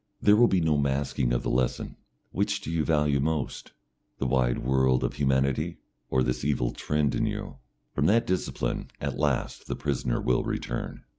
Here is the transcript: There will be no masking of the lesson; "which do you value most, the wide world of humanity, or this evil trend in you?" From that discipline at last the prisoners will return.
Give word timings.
There 0.19 0.35
will 0.35 0.47
be 0.47 0.61
no 0.61 0.77
masking 0.77 1.31
of 1.31 1.43
the 1.43 1.51
lesson; 1.51 1.95
"which 2.31 2.59
do 2.59 2.71
you 2.71 2.83
value 2.83 3.19
most, 3.19 3.71
the 4.17 4.25
wide 4.25 4.57
world 4.57 5.03
of 5.03 5.13
humanity, 5.13 5.77
or 6.09 6.23
this 6.23 6.43
evil 6.43 6.71
trend 6.71 7.13
in 7.13 7.27
you?" 7.27 7.57
From 7.93 8.07
that 8.07 8.25
discipline 8.25 8.89
at 8.99 9.19
last 9.19 9.67
the 9.67 9.75
prisoners 9.75 10.25
will 10.25 10.43
return. 10.43 11.03